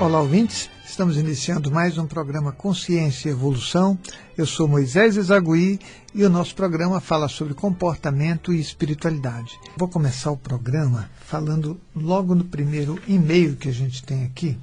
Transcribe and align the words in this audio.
Olá, 0.00 0.22
ouvintes. 0.22 0.70
Estamos 0.82 1.18
iniciando 1.18 1.70
mais 1.70 1.98
um 1.98 2.06
programa 2.06 2.52
Consciência 2.52 3.28
e 3.28 3.32
Evolução. 3.32 3.98
Eu 4.34 4.46
sou 4.46 4.66
Moisés 4.66 5.18
Ezagui 5.18 5.78
e 6.14 6.24
o 6.24 6.30
nosso 6.30 6.54
programa 6.54 7.02
fala 7.02 7.28
sobre 7.28 7.52
comportamento 7.52 8.50
e 8.50 8.58
espiritualidade. 8.58 9.60
Vou 9.76 9.88
começar 9.88 10.30
o 10.30 10.38
programa 10.38 11.10
falando 11.26 11.78
logo 11.94 12.34
no 12.34 12.44
primeiro 12.44 12.98
e-mail 13.06 13.56
que 13.56 13.68
a 13.68 13.72
gente 13.72 14.02
tem 14.02 14.24
aqui, 14.24 14.58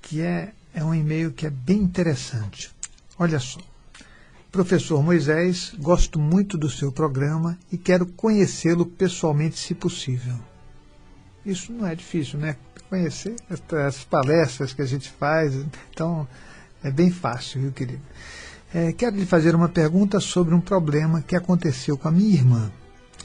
que 0.00 0.22
é, 0.22 0.54
é 0.72 0.82
um 0.82 0.94
e-mail 0.94 1.30
que 1.30 1.46
é 1.46 1.50
bem 1.50 1.82
interessante. 1.82 2.70
Olha 3.18 3.38
só. 3.38 3.60
Professor 4.50 5.02
Moisés, 5.02 5.74
gosto 5.78 6.18
muito 6.18 6.56
do 6.56 6.70
seu 6.70 6.90
programa 6.90 7.58
e 7.70 7.76
quero 7.76 8.06
conhecê-lo 8.06 8.86
pessoalmente, 8.86 9.58
se 9.58 9.74
possível. 9.74 10.36
Isso 11.44 11.70
não 11.70 11.86
é 11.86 11.94
difícil, 11.94 12.38
né? 12.38 12.56
Conhecer 12.88 13.36
as 13.86 14.04
palestras 14.04 14.72
que 14.72 14.82
a 14.82 14.86
gente 14.86 15.10
faz, 15.10 15.54
então 15.90 16.26
é 16.82 16.90
bem 16.90 17.10
fácil, 17.10 17.60
viu, 17.60 17.72
querido? 17.72 18.02
É, 18.74 18.92
quero 18.92 19.16
lhe 19.16 19.26
fazer 19.26 19.54
uma 19.54 19.68
pergunta 19.68 20.20
sobre 20.20 20.54
um 20.54 20.60
problema 20.60 21.22
que 21.22 21.36
aconteceu 21.36 21.96
com 21.98 22.08
a 22.08 22.12
minha 22.12 22.34
irmã. 22.34 22.70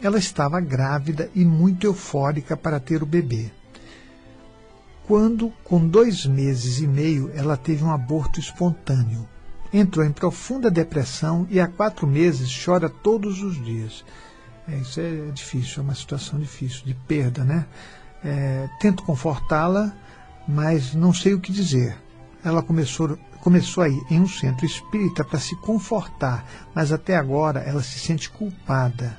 Ela 0.01 0.17
estava 0.17 0.59
grávida 0.59 1.29
e 1.33 1.45
muito 1.45 1.87
eufórica 1.87 2.57
para 2.57 2.79
ter 2.79 3.01
o 3.03 3.05
bebê. 3.05 3.51
Quando, 5.07 5.51
com 5.63 5.85
dois 5.85 6.25
meses 6.25 6.79
e 6.79 6.87
meio, 6.87 7.31
ela 7.33 7.57
teve 7.57 7.83
um 7.83 7.91
aborto 7.91 8.39
espontâneo 8.39 9.27
entrou 9.73 10.05
em 10.05 10.11
profunda 10.11 10.69
depressão 10.69 11.47
e 11.49 11.59
há 11.59 11.67
quatro 11.67 12.05
meses 12.05 12.63
chora 12.63 12.87
todos 12.87 13.41
os 13.41 13.61
dias. 13.63 14.05
É, 14.67 14.77
isso 14.77 14.99
é 14.99 15.31
difícil, 15.33 15.81
é 15.81 15.83
uma 15.83 15.95
situação 15.95 16.39
difícil, 16.39 16.85
de 16.85 16.93
perda, 16.93 17.43
né? 17.43 17.65
É, 18.23 18.69
tento 18.79 19.03
confortá-la, 19.03 19.93
mas 20.47 20.93
não 20.93 21.13
sei 21.13 21.33
o 21.33 21.39
que 21.39 21.51
dizer. 21.51 21.97
Ela 22.43 22.61
começou, 22.61 23.17
começou 23.41 23.83
a 23.83 23.89
ir 23.89 24.01
em 24.09 24.19
um 24.19 24.27
centro 24.27 24.65
espírita 24.65 25.23
para 25.23 25.39
se 25.39 25.55
confortar, 25.57 26.45
mas 26.73 26.91
até 26.91 27.15
agora 27.15 27.59
ela 27.59 27.81
se 27.81 27.99
sente 27.99 28.29
culpada. 28.29 29.17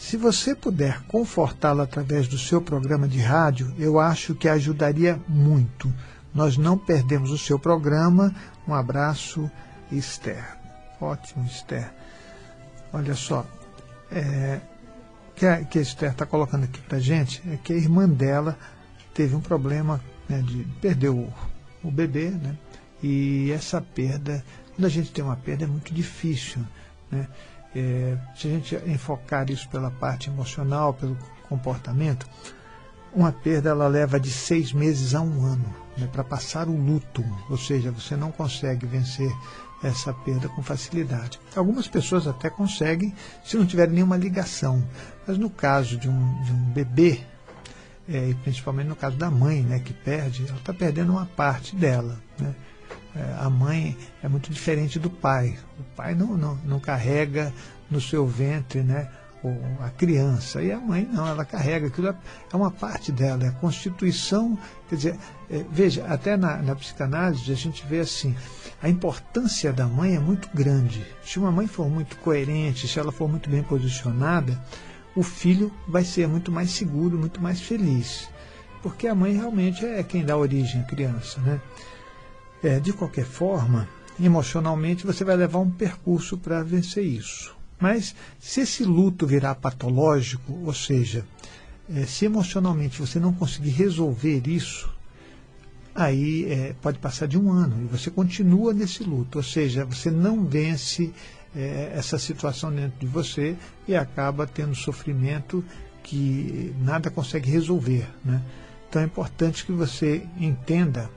Se 0.00 0.16
você 0.16 0.54
puder 0.54 1.02
confortá-la 1.02 1.82
através 1.82 2.26
do 2.26 2.38
seu 2.38 2.62
programa 2.62 3.06
de 3.06 3.20
rádio, 3.20 3.74
eu 3.78 4.00
acho 4.00 4.34
que 4.34 4.48
ajudaria 4.48 5.20
muito. 5.28 5.92
Nós 6.34 6.56
não 6.56 6.78
perdemos 6.78 7.30
o 7.30 7.36
seu 7.36 7.58
programa. 7.58 8.34
Um 8.66 8.74
abraço, 8.74 9.50
Esther. 9.92 10.56
Ótimo, 10.98 11.44
Esther. 11.44 11.92
Olha 12.92 13.14
só, 13.14 13.44
é, 14.10 14.60
que, 15.40 15.46
a, 15.46 15.64
que 15.64 15.78
a 15.78 15.82
Esther 15.82 16.10
está 16.10 16.26
colocando 16.26 16.64
aqui 16.64 16.78
para 16.82 16.98
gente 16.98 17.42
é 17.50 17.56
que 17.56 17.72
a 17.72 17.76
irmã 17.76 18.06
dela 18.06 18.58
teve 19.14 19.34
um 19.34 19.40
problema 19.40 19.98
né, 20.28 20.42
de 20.42 20.64
perdeu 20.82 21.16
o, 21.16 21.32
o 21.82 21.90
bebê, 21.90 22.28
né? 22.28 22.58
E 23.02 23.50
essa 23.50 23.80
perda, 23.80 24.44
quando 24.76 24.84
a 24.84 24.90
gente 24.90 25.10
tem 25.10 25.24
uma 25.24 25.36
perda, 25.36 25.64
é 25.64 25.66
muito 25.66 25.94
difícil, 25.94 26.60
né? 27.10 27.26
É, 27.74 28.18
se 28.36 28.48
a 28.48 28.50
gente 28.50 28.76
enfocar 28.86 29.48
isso 29.48 29.66
pela 29.70 29.90
parte 29.90 30.28
emocional, 30.28 30.92
pelo 30.92 31.16
comportamento, 31.48 32.28
uma 33.14 33.32
perda 33.32 33.70
ela 33.70 33.88
leva 33.88 34.20
de 34.20 34.30
seis 34.30 34.74
meses 34.74 35.14
a 35.14 35.22
um 35.22 35.46
ano 35.46 35.74
né, 35.96 36.06
para 36.12 36.22
passar 36.22 36.68
o 36.68 36.76
luto, 36.76 37.24
ou 37.48 37.56
seja, 37.56 37.90
você 37.90 38.14
não 38.14 38.30
consegue 38.30 38.84
vencer 38.84 39.32
essa 39.82 40.12
perda 40.12 40.48
com 40.48 40.62
facilidade. 40.62 41.40
Algumas 41.56 41.88
pessoas 41.88 42.26
até 42.26 42.50
conseguem 42.50 43.14
se 43.44 43.56
não 43.56 43.66
tiverem 43.66 43.94
nenhuma 43.94 44.16
ligação, 44.16 44.84
mas 45.26 45.38
no 45.38 45.48
caso 45.48 45.96
de 45.96 46.08
um, 46.08 46.42
de 46.42 46.52
um 46.52 46.72
bebê, 46.72 47.20
é, 48.08 48.30
e 48.30 48.34
principalmente 48.34 48.88
no 48.88 48.96
caso 48.96 49.16
da 49.16 49.30
mãe, 49.30 49.62
né, 49.62 49.78
que 49.78 49.92
perde, 49.92 50.46
ela 50.48 50.58
está 50.58 50.74
perdendo 50.74 51.12
uma 51.12 51.26
parte 51.26 51.76
dela. 51.76 52.20
Né? 52.38 52.54
É, 53.14 53.36
a 53.40 53.48
mãe 53.48 53.96
é 54.22 54.28
muito 54.28 54.50
diferente 54.50 54.98
do 54.98 55.08
pai. 55.08 55.58
O 55.78 55.82
pai 55.96 56.14
não, 56.14 56.36
não, 56.36 56.56
não 56.64 56.80
carrega 56.80 57.52
no 57.90 58.00
seu 58.00 58.26
ventre 58.26 58.82
né, 58.82 59.08
a 59.80 59.90
criança. 59.90 60.62
E 60.62 60.70
a 60.70 60.78
mãe 60.78 61.08
não, 61.10 61.26
ela 61.26 61.44
carrega, 61.44 61.86
aquilo 61.86 62.08
é, 62.08 62.14
é 62.52 62.56
uma 62.56 62.70
parte 62.70 63.10
dela, 63.10 63.44
é 63.44 63.48
a 63.48 63.52
constituição. 63.52 64.58
Quer 64.88 64.96
dizer, 64.96 65.18
é, 65.50 65.64
veja, 65.70 66.04
até 66.06 66.36
na, 66.36 66.58
na 66.58 66.76
psicanálise 66.76 67.50
a 67.50 67.56
gente 67.56 67.86
vê 67.86 68.00
assim, 68.00 68.34
a 68.82 68.88
importância 68.88 69.72
da 69.72 69.86
mãe 69.86 70.16
é 70.16 70.18
muito 70.18 70.48
grande. 70.54 71.06
Se 71.24 71.38
uma 71.38 71.50
mãe 71.50 71.66
for 71.66 71.88
muito 71.88 72.16
coerente, 72.18 72.88
se 72.88 72.98
ela 72.98 73.12
for 73.12 73.28
muito 73.28 73.48
bem 73.48 73.62
posicionada, 73.62 74.60
o 75.14 75.22
filho 75.22 75.72
vai 75.88 76.04
ser 76.04 76.28
muito 76.28 76.52
mais 76.52 76.70
seguro, 76.70 77.18
muito 77.18 77.40
mais 77.40 77.60
feliz. 77.60 78.28
Porque 78.82 79.06
a 79.06 79.14
mãe 79.14 79.32
realmente 79.32 79.84
é 79.84 80.02
quem 80.02 80.24
dá 80.24 80.36
origem 80.36 80.80
à 80.80 80.84
criança. 80.84 81.40
Né? 81.40 81.60
É, 82.62 82.80
de 82.80 82.92
qualquer 82.92 83.24
forma, 83.24 83.88
emocionalmente 84.18 85.06
você 85.06 85.24
vai 85.24 85.36
levar 85.36 85.58
um 85.58 85.70
percurso 85.70 86.38
para 86.38 86.62
vencer 86.62 87.04
isso. 87.04 87.59
Mas 87.80 88.14
se 88.38 88.60
esse 88.60 88.84
luto 88.84 89.26
virar 89.26 89.54
patológico, 89.54 90.52
ou 90.64 90.74
seja, 90.74 91.24
é, 91.92 92.04
se 92.04 92.26
emocionalmente 92.26 93.00
você 93.00 93.18
não 93.18 93.32
conseguir 93.32 93.70
resolver 93.70 94.46
isso, 94.46 94.92
aí 95.94 96.44
é, 96.44 96.74
pode 96.80 96.98
passar 96.98 97.26
de 97.26 97.38
um 97.38 97.50
ano 97.50 97.82
e 97.82 97.86
você 97.86 98.10
continua 98.10 98.72
nesse 98.72 99.02
luto, 99.02 99.38
ou 99.38 99.44
seja, 99.44 99.84
você 99.84 100.10
não 100.10 100.44
vence 100.44 101.12
é, 101.56 101.92
essa 101.94 102.18
situação 102.18 102.72
dentro 102.72 103.00
de 103.00 103.06
você 103.06 103.56
e 103.88 103.96
acaba 103.96 104.46
tendo 104.46 104.74
sofrimento 104.74 105.64
que 106.02 106.74
nada 106.80 107.10
consegue 107.10 107.50
resolver. 107.50 108.06
Né? 108.24 108.40
Então 108.88 109.02
é 109.02 109.04
importante 109.04 109.64
que 109.64 109.72
você 109.72 110.26
entenda 110.38 111.10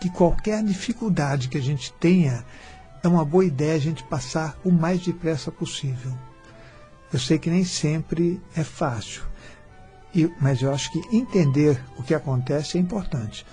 que 0.00 0.10
qualquer 0.10 0.64
dificuldade 0.64 1.48
que 1.48 1.56
a 1.56 1.62
gente 1.62 1.92
tenha 1.94 2.44
é 3.02 3.08
uma 3.08 3.24
boa 3.24 3.44
ideia 3.44 3.74
a 3.74 3.80
gente 3.80 4.04
passar 4.04 4.58
o 4.64 4.70
mais 4.70 5.00
depressa 5.00 5.50
possível. 5.50 6.12
Eu 7.12 7.18
sei 7.18 7.38
que 7.38 7.50
nem 7.50 7.64
sempre 7.64 8.40
é 8.56 8.64
fácil, 8.64 9.22
e, 10.14 10.30
mas 10.40 10.62
eu 10.62 10.72
acho 10.72 10.92
que 10.92 11.16
entender 11.16 11.82
o 11.98 12.02
que 12.02 12.14
acontece 12.14 12.78
é 12.78 12.80
importante. 12.80 13.46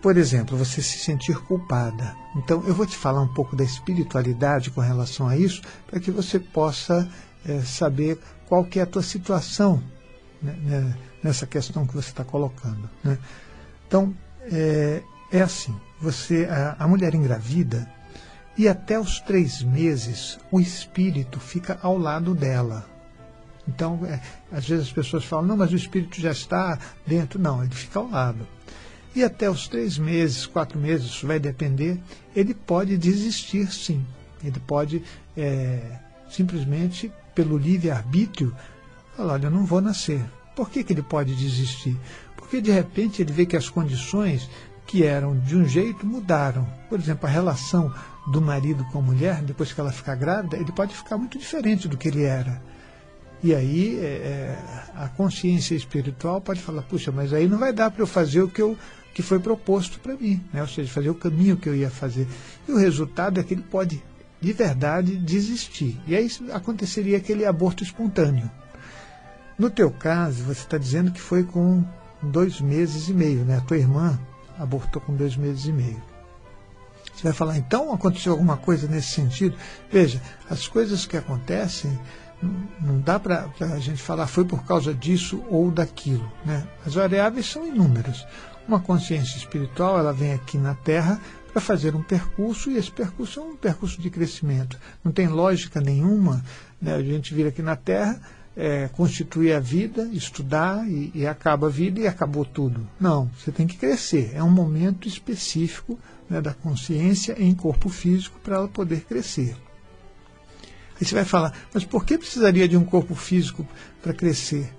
Por 0.00 0.16
exemplo, 0.16 0.56
você 0.56 0.80
se 0.80 0.98
sentir 0.98 1.36
culpada. 1.42 2.16
Então, 2.36 2.62
eu 2.66 2.74
vou 2.74 2.86
te 2.86 2.96
falar 2.96 3.20
um 3.20 3.32
pouco 3.34 3.54
da 3.54 3.64
espiritualidade 3.64 4.70
com 4.70 4.80
relação 4.80 5.28
a 5.28 5.36
isso, 5.36 5.60
para 5.86 6.00
que 6.00 6.10
você 6.10 6.38
possa 6.38 7.08
é, 7.46 7.60
saber 7.60 8.18
qual 8.48 8.64
que 8.64 8.78
é 8.78 8.82
a 8.82 8.86
tua 8.86 9.02
situação 9.02 9.82
né, 10.42 10.56
né 10.62 10.96
nessa 11.22 11.46
questão 11.46 11.86
que 11.86 11.94
você 11.94 12.08
está 12.08 12.24
colocando. 12.24 12.88
Né? 13.04 13.18
Então, 13.86 14.14
é, 14.44 15.02
é 15.30 15.42
assim, 15.42 15.74
você 16.00 16.46
a, 16.46 16.76
a 16.78 16.88
mulher 16.88 17.14
engravida, 17.14 17.90
e 18.60 18.68
até 18.68 19.00
os 19.00 19.20
três 19.20 19.62
meses 19.62 20.38
o 20.50 20.60
espírito 20.60 21.40
fica 21.40 21.78
ao 21.80 21.96
lado 21.96 22.34
dela. 22.34 22.84
Então, 23.66 24.04
é, 24.04 24.20
às 24.52 24.68
vezes 24.68 24.88
as 24.88 24.92
pessoas 24.92 25.24
falam, 25.24 25.46
não, 25.46 25.56
mas 25.56 25.72
o 25.72 25.76
espírito 25.76 26.20
já 26.20 26.30
está 26.30 26.78
dentro. 27.06 27.40
Não, 27.40 27.64
ele 27.64 27.74
fica 27.74 27.98
ao 27.98 28.10
lado. 28.10 28.46
E 29.14 29.24
até 29.24 29.48
os 29.48 29.66
três 29.66 29.96
meses, 29.96 30.44
quatro 30.44 30.78
meses, 30.78 31.06
isso 31.06 31.26
vai 31.26 31.40
depender, 31.40 31.98
ele 32.36 32.52
pode 32.52 32.98
desistir 32.98 33.72
sim. 33.72 34.04
Ele 34.44 34.60
pode 34.60 35.02
é, 35.34 35.98
simplesmente, 36.28 37.10
pelo 37.34 37.56
livre-arbítrio, 37.56 38.54
falar, 39.16 39.32
olha, 39.32 39.46
eu 39.46 39.50
não 39.50 39.64
vou 39.64 39.80
nascer. 39.80 40.22
Por 40.54 40.68
que, 40.68 40.84
que 40.84 40.92
ele 40.92 41.02
pode 41.02 41.34
desistir? 41.34 41.96
Porque 42.36 42.60
de 42.60 42.70
repente 42.70 43.22
ele 43.22 43.32
vê 43.32 43.46
que 43.46 43.56
as 43.56 43.70
condições 43.70 44.50
que 44.90 45.04
eram 45.04 45.38
de 45.38 45.56
um 45.56 45.64
jeito 45.64 46.04
mudaram. 46.04 46.66
Por 46.88 46.98
exemplo, 46.98 47.24
a 47.24 47.30
relação 47.30 47.94
do 48.26 48.40
marido 48.40 48.84
com 48.86 48.98
a 48.98 49.02
mulher, 49.02 49.40
depois 49.40 49.72
que 49.72 49.80
ela 49.80 49.92
ficar 49.92 50.16
grávida, 50.16 50.56
ele 50.56 50.72
pode 50.72 50.92
ficar 50.96 51.16
muito 51.16 51.38
diferente 51.38 51.86
do 51.86 51.96
que 51.96 52.08
ele 52.08 52.24
era. 52.24 52.60
E 53.40 53.54
aí 53.54 54.00
é, 54.00 54.04
é 54.04 54.58
a 54.96 55.08
consciência 55.08 55.76
espiritual 55.76 56.40
pode 56.40 56.60
falar, 56.60 56.82
puxa, 56.82 57.12
mas 57.12 57.32
aí 57.32 57.46
não 57.46 57.56
vai 57.56 57.72
dar 57.72 57.92
para 57.92 58.02
eu 58.02 58.06
fazer 58.06 58.42
o 58.42 58.48
que, 58.48 58.60
eu, 58.60 58.76
que 59.14 59.22
foi 59.22 59.38
proposto 59.38 60.00
para 60.00 60.16
mim, 60.16 60.42
né? 60.52 60.60
ou 60.60 60.66
seja, 60.66 60.92
fazer 60.92 61.08
o 61.08 61.14
caminho 61.14 61.56
que 61.56 61.68
eu 61.68 61.76
ia 61.76 61.88
fazer. 61.88 62.26
E 62.68 62.72
o 62.72 62.76
resultado 62.76 63.38
é 63.38 63.44
que 63.44 63.54
ele 63.54 63.62
pode, 63.62 64.02
de 64.40 64.52
verdade, 64.52 65.16
desistir. 65.16 66.00
E 66.04 66.16
aí 66.16 66.28
aconteceria 66.52 67.16
aquele 67.16 67.46
aborto 67.46 67.84
espontâneo. 67.84 68.50
No 69.56 69.70
teu 69.70 69.88
caso, 69.88 70.42
você 70.42 70.62
está 70.62 70.76
dizendo 70.76 71.12
que 71.12 71.20
foi 71.20 71.44
com 71.44 71.84
dois 72.20 72.60
meses 72.60 73.08
e 73.08 73.14
meio, 73.14 73.44
né? 73.44 73.58
A 73.58 73.60
tua 73.60 73.78
irmã 73.78 74.18
abortou 74.60 75.00
com 75.00 75.16
dois 75.16 75.36
meses 75.36 75.64
e 75.64 75.72
meio. 75.72 76.02
Você 77.14 77.24
vai 77.24 77.32
falar, 77.32 77.58
então 77.58 77.92
aconteceu 77.92 78.32
alguma 78.32 78.56
coisa 78.56 78.86
nesse 78.86 79.08
sentido? 79.08 79.56
Veja, 79.90 80.20
as 80.48 80.68
coisas 80.68 81.06
que 81.06 81.16
acontecem, 81.16 81.98
não 82.80 83.00
dá 83.00 83.18
para 83.18 83.50
a 83.60 83.78
gente 83.78 84.00
falar 84.00 84.26
foi 84.26 84.44
por 84.44 84.64
causa 84.64 84.94
disso 84.94 85.42
ou 85.48 85.70
daquilo. 85.70 86.30
Né? 86.44 86.66
As 86.86 86.94
variáveis 86.94 87.46
são 87.46 87.66
inúmeras. 87.66 88.26
Uma 88.68 88.80
consciência 88.80 89.36
espiritual, 89.36 89.98
ela 89.98 90.12
vem 90.12 90.32
aqui 90.32 90.56
na 90.56 90.74
Terra 90.74 91.20
para 91.52 91.60
fazer 91.60 91.96
um 91.96 92.02
percurso, 92.02 92.70
e 92.70 92.76
esse 92.76 92.90
percurso 92.90 93.40
é 93.40 93.42
um 93.42 93.56
percurso 93.56 94.00
de 94.00 94.08
crescimento. 94.08 94.78
Não 95.02 95.10
tem 95.10 95.26
lógica 95.26 95.80
nenhuma 95.80 96.42
né? 96.80 96.94
a 96.94 97.02
gente 97.02 97.34
vir 97.34 97.46
aqui 97.46 97.60
na 97.60 97.76
Terra 97.76 98.20
é, 98.56 98.88
constituir 98.88 99.52
a 99.52 99.60
vida, 99.60 100.08
estudar 100.12 100.88
e, 100.88 101.10
e, 101.14 101.26
acaba 101.26 101.68
a 101.68 101.70
vida 101.70 102.00
e 102.00 102.06
acabou 102.06 102.44
tudo. 102.44 102.86
Não, 102.98 103.30
você 103.38 103.52
tem 103.52 103.66
que 103.66 103.76
crescer. 103.76 104.32
É 104.34 104.42
um 104.42 104.50
momento 104.50 105.06
específico 105.06 105.98
né, 106.28 106.40
da 106.40 106.52
consciência 106.52 107.36
em 107.38 107.54
corpo 107.54 107.88
físico 107.88 108.38
para 108.42 108.56
ela 108.56 108.68
poder 108.68 109.02
crescer. 109.02 109.56
Aí 111.00 111.06
você 111.06 111.14
vai 111.14 111.24
falar, 111.24 111.54
mas 111.72 111.84
por 111.84 112.04
que 112.04 112.18
precisaria 112.18 112.68
de 112.68 112.76
um 112.76 112.84
corpo 112.84 113.14
físico 113.14 113.66
para 114.02 114.12
crescer? 114.12 114.70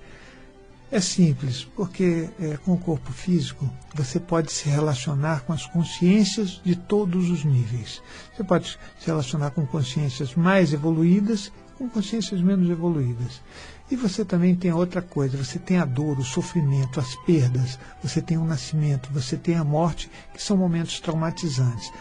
É 0.91 0.99
simples, 0.99 1.65
porque 1.73 2.29
é, 2.37 2.57
com 2.57 2.73
o 2.73 2.77
corpo 2.77 3.13
físico 3.13 3.67
você 3.95 4.19
pode 4.19 4.51
se 4.51 4.67
relacionar 4.67 5.41
com 5.45 5.53
as 5.53 5.65
consciências 5.65 6.61
de 6.65 6.75
todos 6.75 7.29
os 7.29 7.45
níveis. 7.45 8.01
Você 8.35 8.43
pode 8.43 8.77
se 8.99 9.07
relacionar 9.07 9.51
com 9.51 9.65
consciências 9.65 10.35
mais 10.35 10.73
evoluídas 10.73 11.49
com 11.81 11.89
consciências 11.89 12.39
menos 12.41 12.69
evoluídas. 12.69 13.41
E 13.89 13.95
você 13.95 14.23
também 14.23 14.55
tem 14.55 14.71
outra 14.71 15.01
coisa, 15.01 15.35
você 15.35 15.57
tem 15.57 15.79
a 15.79 15.85
dor, 15.85 16.19
o 16.19 16.23
sofrimento, 16.23 16.99
as 16.99 17.15
perdas, 17.25 17.79
você 18.03 18.21
tem 18.21 18.37
o 18.37 18.45
nascimento, 18.45 19.09
você 19.11 19.35
tem 19.35 19.55
a 19.55 19.63
morte, 19.63 20.09
que 20.31 20.41
são 20.41 20.55
momentos 20.55 20.99
traumatizantes. 20.99 21.91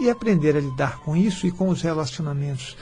E 0.00 0.10
aprender 0.10 0.56
a 0.56 0.60
lidar 0.60 0.98
com 0.98 1.16
isso 1.16 1.46
e 1.46 1.52
com 1.52 1.68
os 1.68 1.80
relacionamentos 1.80 2.76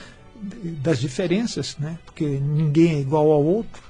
das 0.83 0.99
diferenças, 0.99 1.77
né? 1.79 1.99
porque 2.07 2.25
ninguém 2.25 2.95
é 2.95 3.01
igual 3.01 3.31
ao 3.31 3.45
outro. 3.45 3.83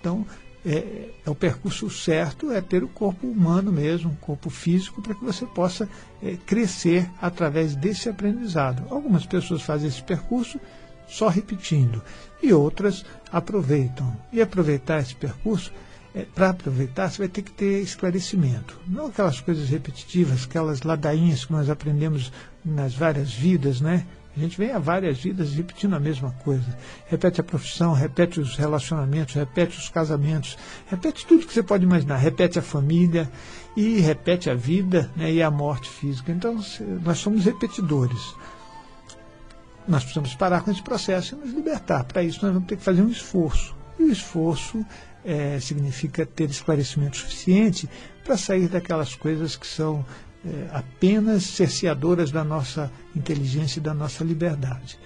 Então, 0.00 0.26
é, 0.66 1.12
é, 1.24 1.30
o 1.30 1.34
percurso 1.36 1.88
certo 1.88 2.50
é 2.50 2.60
ter 2.60 2.82
o 2.82 2.88
corpo 2.88 3.28
humano 3.28 3.70
mesmo, 3.70 4.10
um 4.10 4.16
corpo 4.16 4.50
físico, 4.50 5.00
para 5.00 5.14
que 5.14 5.24
você 5.24 5.46
possa 5.46 5.88
é, 6.20 6.36
crescer 6.44 7.08
através 7.22 7.76
desse 7.76 8.08
aprendizado. 8.08 8.82
Algumas 8.90 9.24
pessoas 9.24 9.62
fazem 9.62 9.88
esse 9.88 10.02
percurso 10.02 10.60
só 11.10 11.28
repetindo, 11.28 12.02
e 12.42 12.52
outras 12.52 13.04
aproveitam. 13.30 14.16
E 14.32 14.40
aproveitar 14.40 15.00
esse 15.00 15.14
percurso, 15.14 15.72
é, 16.14 16.24
para 16.34 16.50
aproveitar, 16.50 17.10
você 17.10 17.18
vai 17.18 17.28
ter 17.28 17.42
que 17.42 17.52
ter 17.52 17.80
esclarecimento. 17.82 18.78
Não 18.86 19.06
aquelas 19.06 19.40
coisas 19.40 19.68
repetitivas, 19.68 20.44
aquelas 20.44 20.82
ladainhas 20.82 21.44
que 21.44 21.52
nós 21.52 21.68
aprendemos 21.68 22.32
nas 22.64 22.94
várias 22.94 23.32
vidas, 23.32 23.80
né? 23.80 24.06
A 24.36 24.40
gente 24.40 24.56
vem 24.56 24.70
há 24.70 24.78
várias 24.78 25.18
vidas 25.18 25.52
repetindo 25.54 25.94
a 25.94 26.00
mesma 26.00 26.30
coisa. 26.44 26.76
Repete 27.08 27.40
a 27.40 27.44
profissão, 27.44 27.92
repete 27.92 28.40
os 28.40 28.56
relacionamentos, 28.56 29.34
repete 29.34 29.76
os 29.76 29.88
casamentos, 29.88 30.56
repete 30.86 31.26
tudo 31.26 31.46
que 31.46 31.52
você 31.52 31.62
pode 31.62 31.84
imaginar. 31.84 32.16
Repete 32.16 32.58
a 32.58 32.62
família 32.62 33.30
e 33.76 33.98
repete 33.98 34.48
a 34.48 34.54
vida 34.54 35.10
né, 35.16 35.32
e 35.32 35.42
a 35.42 35.50
morte 35.50 35.90
física. 35.90 36.30
Então, 36.30 36.60
nós 37.04 37.18
somos 37.18 37.44
repetidores. 37.44 38.34
Nós 39.88 40.02
precisamos 40.02 40.34
parar 40.34 40.62
com 40.62 40.70
esse 40.70 40.82
processo 40.82 41.34
e 41.34 41.38
nos 41.38 41.54
libertar. 41.54 42.04
Para 42.04 42.22
isso, 42.22 42.40
nós 42.42 42.52
vamos 42.52 42.68
ter 42.68 42.76
que 42.76 42.82
fazer 42.82 43.02
um 43.02 43.08
esforço. 43.08 43.74
E 43.98 44.04
o 44.04 44.12
esforço 44.12 44.84
é, 45.24 45.58
significa 45.60 46.24
ter 46.24 46.48
esclarecimento 46.50 47.16
suficiente 47.16 47.88
para 48.24 48.36
sair 48.36 48.68
daquelas 48.68 49.14
coisas 49.14 49.56
que 49.56 49.66
são 49.66 50.04
é, 50.44 50.68
apenas 50.72 51.44
cerceadoras 51.44 52.30
da 52.30 52.44
nossa 52.44 52.90
inteligência 53.14 53.80
e 53.80 53.82
da 53.82 53.92
nossa 53.92 54.24
liberdade. 54.24 54.98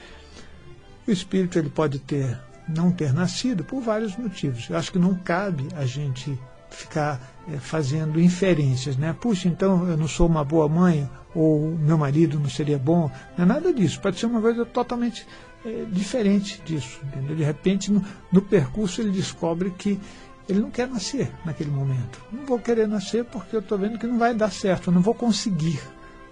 O 1.07 1.11
espírito 1.11 1.59
ele 1.59 1.71
pode 1.71 1.99
ter 1.99 2.39
não 2.67 2.91
ter 2.91 3.13
nascido 3.13 3.63
por 3.63 3.83
vários 3.83 4.17
motivos. 4.17 4.69
Eu 4.71 4.77
acho 4.77 4.91
que 4.91 4.99
não 4.99 5.15
cabe 5.15 5.69
a 5.77 5.85
gente 5.85 6.39
ficar 6.75 7.21
é, 7.49 7.59
fazendo 7.59 8.21
inferências, 8.21 8.97
né? 8.97 9.15
Puxa, 9.19 9.49
então 9.49 9.89
eu 9.89 9.97
não 9.97 10.09
sou 10.09 10.27
uma 10.27 10.45
boa 10.45 10.69
mãe 10.69 11.09
ou 11.35 11.71
meu 11.79 11.99
marido 11.99 12.39
não 12.39 12.49
seria 12.49 12.79
bom. 12.79 13.11
Não 13.37 13.45
é 13.45 13.49
nada 13.49 13.73
disso. 13.73 14.01
Pode 14.01 14.19
ser 14.19 14.27
uma 14.27 14.41
coisa 14.41 14.65
totalmente 14.65 15.27
é, 15.65 15.85
diferente 15.91 16.61
disso. 16.65 17.01
Entendeu? 17.05 17.37
De 17.37 17.43
repente, 17.43 17.91
no, 17.91 18.05
no 18.31 18.43
percurso 18.43 19.01
ele 19.01 19.11
descobre 19.11 19.71
que 19.71 20.01
ele 20.49 20.61
não 20.61 20.71
quer 20.71 20.89
nascer 20.89 21.31
naquele 21.45 21.71
momento. 21.71 22.21
Não 22.31 22.45
vou 22.45 22.59
querer 22.59 22.87
nascer 22.87 23.25
porque 23.25 23.57
eu 23.57 23.61
estou 23.61 23.79
vendo 23.79 23.99
que 23.99 24.07
não 24.07 24.19
vai 24.19 24.35
dar 24.35 24.51
certo, 24.51 24.91
eu 24.91 24.95
não 24.95 25.01
vou 25.01 25.15
conseguir. 25.15 25.81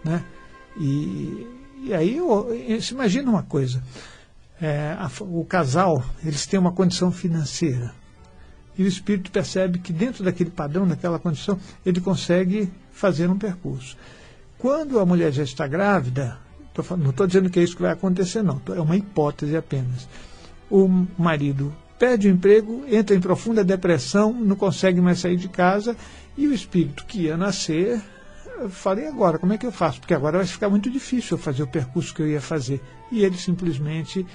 Né? 0.05 0.23
E, 0.77 1.47
e 1.85 1.95
aí, 1.95 2.19
se 2.81 2.93
imagina 2.95 3.31
uma 3.31 3.43
coisa, 3.43 3.83
é, 4.61 4.97
a, 4.99 5.11
o 5.21 5.45
casal, 5.45 6.05
eles 6.25 6.47
têm 6.47 6.61
uma 6.61 6.73
condição 6.73 7.11
financeira, 7.11 7.95
e 8.77 8.83
o 8.83 8.87
espírito 8.87 9.31
percebe 9.31 9.79
que 9.79 9.93
dentro 9.93 10.25
daquele 10.25 10.51
padrão, 10.51 10.87
daquela 10.87 11.19
condição, 11.19 11.59
ele 11.85 12.01
consegue 12.01 12.71
fazer 12.91 13.29
um 13.29 13.39
percurso. 13.39 13.97
Quando 14.59 14.99
a 14.99 15.07
mulher 15.07 15.33
já 15.33 15.43
está 15.43 15.67
grávida, 15.67 16.39
não 16.99 17.11
estou 17.11 17.27
dizendo 17.27 17.51
que 17.51 17.61
é 17.61 17.63
isso 17.63 17.77
que 17.77 17.83
vai 17.83 17.93
acontecer, 17.93 18.43
não, 18.43 18.61
é 18.75 18.81
uma 18.81 18.97
hipótese 18.97 19.57
apenas. 19.57 20.09
O 20.71 20.89
marido 21.19 21.75
perde 21.99 22.29
o 22.29 22.31
emprego, 22.31 22.85
entra 22.89 23.15
em 23.15 23.21
profunda 23.21 23.63
depressão, 23.63 24.33
não 24.33 24.57
consegue 24.57 25.01
mais 25.01 25.21
sair 25.21 25.37
de 25.37 25.49
casa, 25.49 25.97
e 26.37 26.47
o 26.47 26.55
espírito 26.55 27.05
que 27.05 27.23
ia 27.23 27.37
nascer, 27.37 28.01
falei 28.71 29.07
agora, 29.07 29.39
como 29.39 29.53
é 29.53 29.59
que 29.59 29.67
eu 29.67 29.73
faço? 29.73 30.01
Porque 30.01 30.15
agora 30.15 30.39
vai 30.39 30.47
ficar 30.47 30.69
muito 30.69 30.91
difícil 30.91 31.37
eu 31.37 31.43
fazer 31.43 31.63
o 31.63 31.67
percurso 31.67 32.15
que 32.15 32.23
eu 32.23 32.29
ia 32.29 32.41
fazer. 32.41 32.81
E 33.11 33.23
ele 33.23 33.37
simplesmente, 33.37 34.27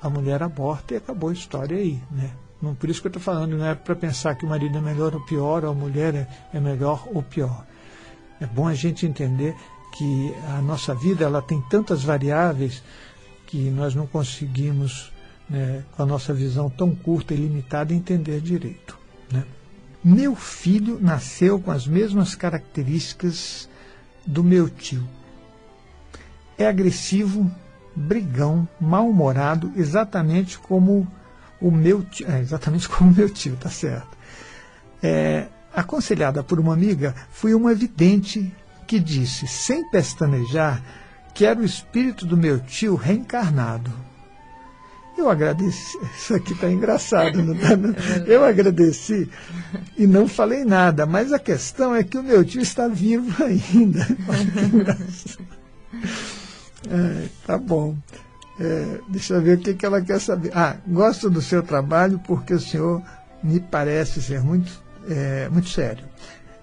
a 0.00 0.10
mulher 0.10 0.42
aborta 0.42 0.94
e 0.94 0.96
acabou 0.98 1.30
a 1.30 1.32
história 1.32 1.76
aí, 1.76 2.00
né? 2.10 2.30
Não, 2.60 2.74
por 2.74 2.88
isso 2.88 3.00
que 3.00 3.06
eu 3.06 3.10
estou 3.10 3.22
falando, 3.22 3.56
não 3.56 3.66
é 3.66 3.74
para 3.74 3.94
pensar 3.94 4.34
que 4.34 4.44
o 4.44 4.48
marido 4.48 4.78
é 4.78 4.80
melhor 4.80 5.14
ou 5.14 5.20
pior, 5.20 5.64
ou 5.64 5.70
a 5.70 5.74
mulher 5.74 6.14
é, 6.14 6.28
é 6.54 6.60
melhor 6.60 7.06
ou 7.12 7.22
pior. 7.22 7.66
É 8.40 8.46
bom 8.46 8.66
a 8.66 8.74
gente 8.74 9.06
entender 9.06 9.54
que 9.96 10.34
a 10.48 10.60
nossa 10.60 10.94
vida 10.94 11.24
ela 11.24 11.40
tem 11.40 11.60
tantas 11.70 12.02
variáveis 12.02 12.82
que 13.46 13.70
nós 13.70 13.94
não 13.94 14.06
conseguimos 14.06 15.12
né, 15.48 15.84
com 15.92 16.02
a 16.02 16.06
nossa 16.06 16.34
visão 16.34 16.68
tão 16.68 16.94
curta 16.94 17.32
e 17.32 17.36
limitada, 17.36 17.94
entender 17.94 18.40
direito. 18.40 18.98
Né? 19.30 19.44
Meu 20.02 20.34
filho 20.34 20.98
nasceu 21.00 21.58
com 21.60 21.70
as 21.70 21.86
mesmas 21.86 22.34
características 22.34 23.68
do 24.26 24.42
meu 24.42 24.68
tio. 24.68 25.06
É 26.58 26.66
agressivo, 26.66 27.50
brigão, 27.94 28.68
mal-humorado, 28.80 29.72
exatamente 29.76 30.58
como 30.58 31.06
o 31.60 31.70
meu 31.70 32.02
tio. 32.02 32.30
É, 32.30 32.40
exatamente 32.40 32.88
como 32.90 33.10
o 33.10 33.14
meu 33.14 33.30
tio, 33.30 33.56
tá 33.56 33.70
certo. 33.70 34.16
É, 35.02 35.46
aconselhada 35.74 36.42
por 36.42 36.58
uma 36.58 36.72
amiga, 36.72 37.14
fui 37.30 37.54
uma 37.54 37.74
vidente 37.74 38.52
que 38.86 38.98
disse, 38.98 39.46
sem 39.46 39.88
pestanejar, 39.90 40.82
que 41.34 41.44
era 41.44 41.60
o 41.60 41.64
espírito 41.64 42.24
do 42.24 42.36
meu 42.36 42.58
tio 42.60 42.94
reencarnado. 42.94 43.92
Eu 45.16 45.30
agradeci. 45.30 45.98
Isso 46.16 46.34
aqui 46.34 46.52
está 46.52 46.70
engraçado, 46.70 47.42
não 47.42 47.54
está? 47.54 47.70
É 47.72 48.24
eu 48.34 48.44
agradeci 48.44 49.28
e 49.96 50.06
não 50.06 50.28
falei 50.28 50.64
nada, 50.64 51.06
mas 51.06 51.32
a 51.32 51.38
questão 51.38 51.94
é 51.94 52.02
que 52.02 52.18
o 52.18 52.22
meu 52.22 52.44
tio 52.44 52.60
está 52.60 52.86
vivo 52.86 53.42
ainda. 53.42 54.06
É, 56.88 57.28
tá 57.46 57.58
bom. 57.58 57.96
É, 58.58 59.00
deixa 59.08 59.34
eu 59.34 59.42
ver 59.42 59.58
o 59.58 59.60
que, 59.60 59.74
que 59.74 59.84
ela 59.84 60.00
quer 60.00 60.20
saber. 60.20 60.50
Ah, 60.54 60.76
gosto 60.86 61.28
do 61.28 61.42
seu 61.42 61.62
trabalho 61.62 62.18
porque 62.20 62.54
o 62.54 62.60
senhor 62.60 63.02
me 63.42 63.60
parece 63.60 64.22
ser 64.22 64.42
muito, 64.42 64.82
é, 65.08 65.48
muito 65.48 65.68
sério. 65.68 66.04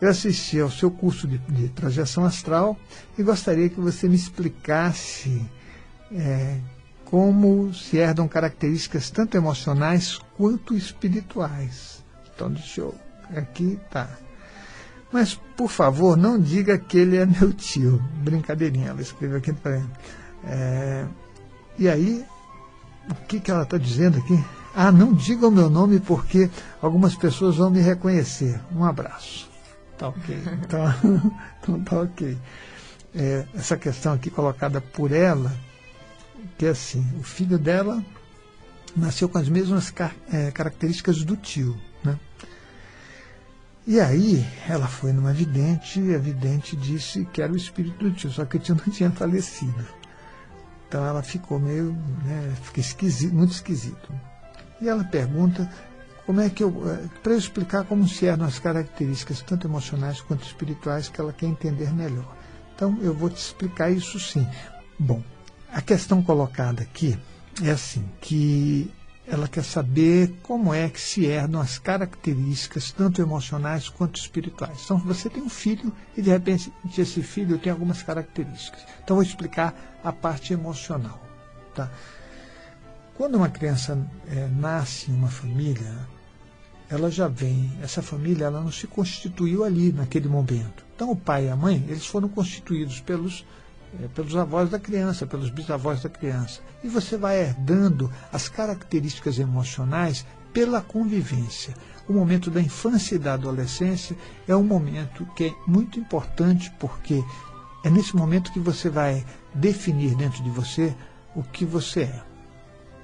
Eu 0.02 0.10
assisti 0.10 0.60
ao 0.60 0.70
seu 0.70 0.92
curso 0.92 1.28
de, 1.28 1.38
de 1.38 1.70
projeção 1.70 2.26
astral 2.26 2.78
e 3.18 3.24
gostaria 3.24 3.70
que 3.70 3.80
você 3.80 4.10
me 4.10 4.16
explicasse 4.16 5.46
é, 6.12 6.58
como 7.06 7.74
se 7.74 7.98
herdam 7.98 8.28
características 8.28 9.10
tanto 9.12 9.38
emocionais 9.38 10.20
quanto 10.36 10.76
espirituais. 10.76 12.04
Então, 12.34 12.52
deixa 12.52 12.82
eu. 12.82 12.96
Aqui 13.36 13.80
tá. 13.90 14.10
Mas, 15.12 15.40
por 15.56 15.70
favor, 15.70 16.18
não 16.18 16.40
diga 16.40 16.78
que 16.78 16.98
ele 16.98 17.18
é 17.18 17.26
meu 17.26 17.54
tio. 17.54 18.02
Brincadeirinha, 18.16 18.90
ela 18.90 19.02
escreveu 19.02 19.38
aqui 19.38 19.54
para 19.54 19.78
ele. 19.78 19.90
É, 20.44 21.06
e 21.78 21.90
aí, 21.90 22.26
o 23.10 23.16
que, 23.28 23.40
que 23.40 23.52
ela 23.52 23.64
está 23.64 23.78
dizendo 23.78 24.18
aqui? 24.18 24.44
Ah, 24.76 24.92
não 24.92 25.14
diga 25.14 25.48
o 25.48 25.52
meu 25.52 25.70
nome 25.70 26.00
porque 26.00 26.50
algumas 26.82 27.16
pessoas 27.16 27.58
vão 27.58 27.70
me 27.70 27.80
reconhecer. 27.80 28.60
Um 28.76 28.84
abraço. 28.84 29.50
Tá 29.98 30.08
ok. 30.10 30.44
Então, 30.64 30.94
então 31.62 31.84
tá 31.84 32.02
ok. 32.02 32.38
É, 33.16 33.46
essa 33.54 33.78
questão 33.78 34.14
aqui 34.14 34.30
colocada 34.30 34.82
por 34.82 35.12
ela 35.12 35.52
que 36.58 36.66
é 36.66 36.70
assim, 36.70 37.06
o 37.20 37.24
filho 37.24 37.58
dela 37.58 38.04
nasceu 38.96 39.28
com 39.28 39.38
as 39.38 39.50
mesmas 39.50 39.90
car 39.90 40.16
é, 40.32 40.52
características 40.52 41.24
do 41.24 41.36
tio. 41.36 41.78
Né? 42.04 42.18
E 43.86 44.00
aí 44.00 44.46
ela 44.68 44.88
foi 44.88 45.12
numa 45.12 45.34
vidente 45.34 46.00
e 46.00 46.16
a 46.16 46.18
vidente 46.18 46.76
disse 46.76 47.26
que 47.26 47.42
era 47.42 47.52
o 47.52 47.58
espírito 47.58 47.98
do 47.98 48.12
tio, 48.12 48.32
só 48.32 48.46
que 48.46 48.58
o 48.58 48.60
tio 48.60 48.76
não 48.76 48.94
tinha 48.94 49.12
falecido. 49.12 49.86
Então 50.94 51.04
ela 51.04 51.24
ficou 51.24 51.58
meio, 51.58 51.92
né, 52.24 52.54
fica 52.62 52.80
esquisito, 52.80 53.34
muito 53.34 53.52
esquisito. 53.52 54.14
E 54.80 54.88
ela 54.88 55.04
pergunta 55.04 55.68
como 56.24 56.40
é 56.40 56.52
que 56.52 56.64
eu, 56.64 56.84
é, 56.88 57.10
para 57.24 57.34
explicar 57.34 57.84
como 57.86 58.08
se 58.08 58.28
eram 58.28 58.46
as 58.46 58.60
características, 58.60 59.42
tanto 59.42 59.66
emocionais 59.66 60.22
quanto 60.22 60.46
espirituais, 60.46 61.10
que 61.10 61.20
ela 61.20 61.34
quer 61.34 61.48
entender 61.48 61.92
melhor. 61.92 62.38
Então 62.76 62.96
eu 63.02 63.12
vou 63.12 63.28
te 63.32 63.38
explicar 63.38 63.90
isso 63.90 64.20
sim. 64.20 64.48
Bom, 65.00 65.24
a 65.72 65.82
questão 65.82 66.22
colocada 66.22 66.84
aqui 66.84 67.18
é 67.64 67.72
assim, 67.72 68.08
que 68.22 68.94
ela 69.26 69.48
quer 69.48 69.64
saber 69.64 70.34
como 70.44 70.74
é 70.74 70.90
que 70.90 71.00
se 71.00 71.26
herdam 71.26 71.62
as 71.62 71.80
características, 71.80 72.92
tanto 72.92 73.22
emocionais 73.22 73.88
quanto 73.88 74.20
espirituais. 74.20 74.82
Então, 74.84 74.98
você 74.98 75.30
tem 75.30 75.42
um 75.42 75.50
filho 75.50 75.94
e, 76.16 76.22
de 76.22 76.30
repente, 76.30 76.72
esse 76.98 77.24
filho 77.24 77.58
tem 77.58 77.72
algumas 77.72 78.04
características. 78.04 78.82
Então, 79.04 79.16
vou 79.16 79.24
explicar 79.24 79.74
a 80.04 80.12
parte 80.12 80.54
emocional. 80.54 81.22
Tá? 81.74 81.90
Quando 83.16 83.36
uma 83.36 83.50
criança 83.50 83.98
é, 84.28 84.48
nasce 84.48 85.10
em 85.10 85.16
uma 85.16 85.30
família, 85.30 86.08
ela 86.90 87.10
já 87.10 87.28
vem, 87.28 87.72
essa 87.82 88.02
família 88.02 88.46
ela 88.46 88.60
não 88.60 88.72
se 88.72 88.88
constituiu 88.88 89.64
ali 89.64 89.94
naquele 89.94 90.28
momento. 90.28 90.86
Então, 90.96 91.12
o 91.12 91.16
pai 91.16 91.46
e 91.46 91.50
a 91.50 91.56
mãe, 91.56 91.84
eles 91.88 92.06
foram 92.06 92.28
constituídos 92.28 93.00
pelos 93.00 93.46
é, 94.02 94.08
pelos 94.08 94.36
avós 94.36 94.70
da 94.70 94.80
criança, 94.80 95.26
pelos 95.26 95.50
bisavós 95.50 96.02
da 96.02 96.10
criança. 96.10 96.62
E 96.84 96.88
você 96.88 97.18
vai 97.18 97.40
herdando 97.40 98.12
as 98.32 98.50
características 98.50 99.40
emocionais 99.40 100.26
pela 100.54 100.82
convivência. 100.82 101.74
O 102.08 102.14
momento 102.14 102.52
da 102.52 102.62
infância 102.62 103.16
e 103.16 103.20
da 103.20 103.34
adolescência 103.34 104.16
é 104.48 104.56
um 104.56 104.64
momento 104.64 105.26
que 105.36 105.46
é 105.46 105.54
muito 105.66 106.00
importante 106.00 106.72
porque 106.80 107.24
é 107.84 107.90
nesse 107.90 108.16
momento 108.16 108.52
que 108.52 108.60
você 108.60 108.90
vai 108.90 109.26
definir 109.54 110.16
dentro 110.16 110.44
de 110.44 110.50
você 110.50 110.96
o 111.36 111.44
que 111.44 111.66
você 111.66 112.02
é. 112.02 112.33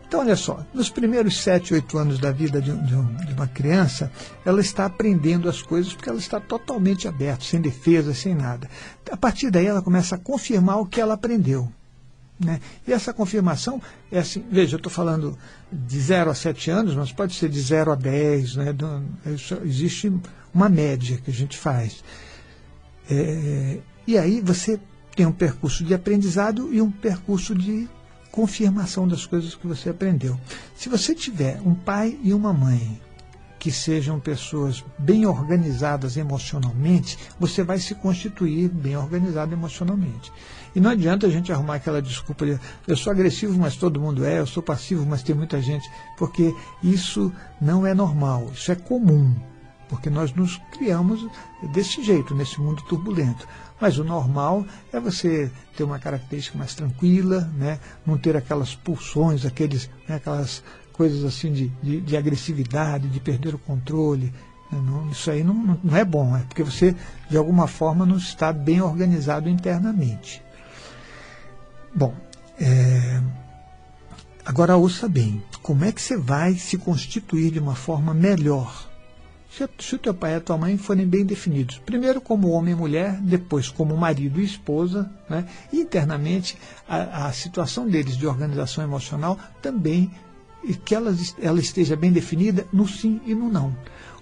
Então, 0.10 0.22
olha 0.22 0.36
só, 0.36 0.66
nos 0.74 0.90
primeiros 0.90 1.40
sete, 1.40 1.72
oito 1.72 1.96
anos 1.96 2.18
da 2.18 2.32
vida 2.32 2.60
de, 2.60 2.72
de, 2.72 3.26
de, 3.26 3.34
uma 3.34 3.48
criança, 3.48 4.12
ela 4.44 4.60
está 4.60 4.86
aprendendo 4.86 5.48
as 5.48 5.62
coisas 5.62 5.94
porque 5.94 6.10
ela 6.10 6.18
está 6.18 6.40
totalmente 6.40 7.08
aberta, 7.08 7.46
sem 7.46 7.62
defesa, 7.62 8.12
sem 8.12 8.34
nada. 8.34 8.68
A 9.12 9.16
partir 9.16 9.52
daí, 9.52 9.68
ela 9.68 9.84
começa 9.84 10.16
a 10.16 10.18
confirmar 10.18 10.80
o 10.80 10.88
que 10.88 11.00
ela 11.00 11.14
aprendeu. 11.14 11.72
Né? 12.40 12.60
E 12.88 12.92
essa 12.92 13.14
confirmação 13.14 13.80
é 14.12 14.18
assim, 14.18 14.44
veja, 14.50 14.78
eu 14.78 14.78
estou 14.78 14.92
falando 14.92 15.38
de 15.72 16.00
0 16.00 16.32
a 16.32 16.34
7 16.34 16.72
anos, 16.72 16.96
mas 16.96 17.12
pode 17.12 17.36
ser 17.36 17.48
de 17.48 17.62
0 17.62 17.92
a 17.92 17.96
10, 17.96 18.56
né? 18.56 18.76
existe 19.64 20.12
uma 20.52 20.70
média 20.70 21.20
que 21.24 21.30
a 21.30 21.34
gente 21.34 21.56
faz. 21.56 22.04
É, 23.08 23.78
e 24.08 24.18
aí 24.18 24.42
você 24.42 24.80
tem 25.16 25.28
um 25.28 25.32
percurso 25.32 25.84
de 25.84 25.94
aprendizado 25.94 26.74
e 26.74 26.82
um 26.82 26.90
percurso 26.90 27.54
de 27.54 27.88
confirmação 28.32 29.08
das 29.08 29.26
coisas 29.26 29.56
que 29.56 29.68
você 29.68 29.90
aprendeu. 29.90 30.40
Se 30.76 30.90
você 30.90 31.16
tiver 31.16 31.60
um 31.66 31.74
pai 31.74 32.18
e 32.24 32.34
uma 32.34 32.54
mãe 32.54 33.00
que 33.60 33.72
sejam 33.72 34.20
pessoas 34.20 34.84
bem 34.98 35.26
organizadas 35.26 36.16
emocionalmente, 36.16 37.18
você 37.38 37.62
vai 37.62 37.78
se 37.78 37.94
constituir 37.94 38.70
bem 38.70 38.96
organizado 38.96 39.54
emocionalmente. 39.54 40.32
E 40.74 40.80
não 40.80 40.92
adianta 40.92 41.28
a 41.28 41.30
gente 41.30 41.52
arrumar 41.52 41.76
aquela 41.76 42.02
desculpa 42.02 42.46
de 42.46 42.60
eu 42.88 42.96
sou 42.96 43.12
agressivo, 43.12 43.60
mas 43.60 43.76
todo 43.76 44.00
mundo 44.00 44.24
é, 44.24 44.40
eu 44.40 44.48
sou 44.48 44.64
passivo, 44.64 45.06
mas 45.06 45.24
tem 45.24 45.36
muita 45.36 45.62
gente, 45.62 45.90
porque 46.18 46.56
isso 46.82 47.34
não 47.60 47.86
é 47.86 47.94
normal, 47.94 48.50
isso 48.54 48.72
é 48.72 48.76
comum, 48.76 49.36
porque 49.90 50.10
nós 50.10 50.32
nos 50.34 50.62
criamos 50.72 51.28
desse 51.74 52.04
jeito, 52.04 52.36
nesse 52.36 52.62
mundo 52.62 52.84
turbulento. 52.84 53.46
Mas 53.82 53.98
o 53.98 54.04
normal 54.04 54.66
é 54.94 55.00
você 55.00 55.52
ter 55.76 55.84
uma 55.84 55.98
característica 55.98 56.58
mais 56.58 56.76
tranquila, 56.76 57.50
né? 57.58 57.80
não 58.06 58.18
ter 58.18 58.38
aquelas 58.38 58.76
pulsões, 58.76 59.46
aqueles, 59.46 59.90
né? 60.08 60.16
aquelas 60.16 60.64
coisas 60.94 61.24
assim 61.24 61.52
de, 61.52 61.70
de, 61.82 62.02
de, 62.02 62.16
agressividade, 62.16 63.08
de 63.08 63.20
perder 63.20 63.56
o 63.56 63.60
controle. 63.60 64.32
Né? 64.72 64.80
Isso 65.12 65.32
aí 65.32 65.44
não, 65.44 65.80
não 65.84 65.98
é 65.98 66.06
bom, 66.06 66.38
é 66.38 66.42
porque 66.42 66.64
você, 66.64 66.96
de 67.30 67.36
alguma 67.36 67.68
forma, 67.68 68.06
não 68.06 68.18
está 68.18 68.54
bem 68.54 68.82
organizado 68.82 69.50
internamente. 69.50 70.42
Bom, 71.96 72.14
é... 72.60 73.22
agora 74.46 74.78
ouça 74.78 75.10
bem, 75.10 75.42
como 75.64 75.84
é 75.84 75.92
que 75.92 76.02
você 76.02 76.16
vai 76.16 76.54
se 76.54 76.78
constituir 76.78 77.52
de 77.52 77.60
uma 77.60 77.76
forma 77.76 78.14
melhor 78.14 78.89
se, 79.50 79.96
o 79.96 79.98
teu 79.98 80.14
pai 80.14 80.34
e 80.34 80.36
a 80.36 80.42
tua 80.42 80.58
mãe 80.58 80.78
forem 80.78 81.08
bem 81.08 81.26
definidos, 81.26 81.80
primeiro 81.80 82.22
como 82.22 82.50
homem 82.50 82.74
e 82.74 82.78
mulher, 82.78 83.20
depois 83.20 83.70
como 83.70 83.98
marido 83.98 84.40
e 84.40 84.46
esposa, 84.46 85.12
né? 85.28 85.46
e 85.74 85.82
internamente 85.82 86.56
a, 86.88 87.28
a 87.28 87.34
situação 87.34 87.88
deles 87.88 88.16
de 88.16 88.28
organização 88.28 88.84
emocional 88.84 89.40
também, 89.62 90.12
que 90.86 90.94
ela, 90.94 91.16
ela 91.42 91.60
esteja 91.60 91.96
bem 91.96 92.12
definida 92.12 92.68
no 92.72 92.88
sim 92.88 93.20
e 93.26 93.34
no 93.34 93.50
não. 93.50 93.76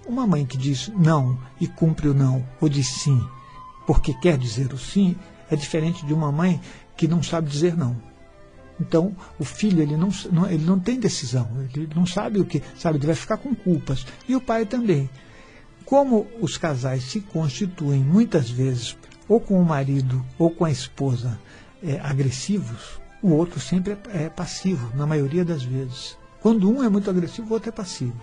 Uma 0.06 0.26
mãe 0.26 0.46
que 0.46 0.56
diz 0.56 0.90
não 0.96 1.38
e 1.60 1.66
cumpre 1.66 2.08
o 2.08 2.14
não, 2.14 2.46
ou 2.60 2.68
diz 2.68 2.88
sim, 2.88 3.22
porque 3.86 4.14
quer 4.14 4.38
dizer 4.38 4.72
o 4.72 4.78
sim, 4.78 5.14
é 5.50 5.56
diferente 5.56 6.06
de 6.06 6.14
uma 6.14 6.32
mãe 6.32 6.60
que 6.96 7.06
não 7.06 7.22
sabe 7.22 7.50
dizer 7.50 7.76
não. 7.76 8.07
Então, 8.80 9.14
o 9.38 9.44
filho 9.44 9.82
ele 9.82 9.96
não, 9.96 10.08
não, 10.30 10.48
ele 10.48 10.64
não 10.64 10.78
tem 10.78 11.00
decisão, 11.00 11.48
ele 11.74 11.88
não 11.94 12.06
sabe 12.06 12.38
o 12.38 12.44
que, 12.44 12.62
sabe, 12.76 12.98
ele 12.98 13.06
vai 13.06 13.16
ficar 13.16 13.36
com 13.36 13.54
culpas. 13.54 14.06
E 14.28 14.36
o 14.36 14.40
pai 14.40 14.66
também. 14.66 15.10
Como 15.84 16.26
os 16.40 16.56
casais 16.56 17.04
se 17.04 17.20
constituem 17.20 18.00
muitas 18.00 18.50
vezes 18.50 18.96
ou 19.26 19.40
com 19.40 19.60
o 19.60 19.64
marido 19.64 20.24
ou 20.38 20.50
com 20.50 20.64
a 20.64 20.70
esposa 20.70 21.38
é, 21.82 21.98
agressivos, 22.00 23.00
o 23.22 23.30
outro 23.32 23.58
sempre 23.58 23.96
é, 24.12 24.24
é 24.24 24.28
passivo, 24.28 24.94
na 24.96 25.06
maioria 25.06 25.44
das 25.44 25.62
vezes. 25.62 26.16
Quando 26.40 26.70
um 26.70 26.84
é 26.84 26.88
muito 26.88 27.10
agressivo, 27.10 27.48
o 27.48 27.52
outro 27.54 27.70
é 27.70 27.72
passivo. 27.72 28.20